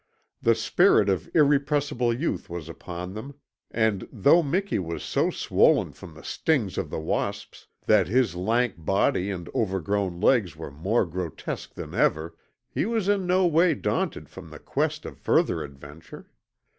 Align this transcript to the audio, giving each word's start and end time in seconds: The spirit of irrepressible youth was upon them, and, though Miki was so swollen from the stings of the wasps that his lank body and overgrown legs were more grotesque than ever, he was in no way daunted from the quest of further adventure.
The 0.41 0.55
spirit 0.55 1.09
of 1.09 1.29
irrepressible 1.35 2.11
youth 2.11 2.49
was 2.49 2.67
upon 2.67 3.13
them, 3.13 3.35
and, 3.69 4.09
though 4.11 4.41
Miki 4.41 4.79
was 4.79 5.03
so 5.03 5.29
swollen 5.29 5.93
from 5.93 6.15
the 6.15 6.23
stings 6.23 6.79
of 6.79 6.89
the 6.89 6.99
wasps 6.99 7.67
that 7.85 8.07
his 8.07 8.33
lank 8.35 8.77
body 8.83 9.29
and 9.29 9.47
overgrown 9.53 10.19
legs 10.19 10.55
were 10.55 10.71
more 10.71 11.05
grotesque 11.05 11.75
than 11.75 11.93
ever, 11.93 12.35
he 12.67 12.83
was 12.87 13.07
in 13.07 13.27
no 13.27 13.45
way 13.45 13.75
daunted 13.75 14.27
from 14.27 14.49
the 14.49 14.57
quest 14.57 15.05
of 15.05 15.19
further 15.19 15.61
adventure. 15.63 16.31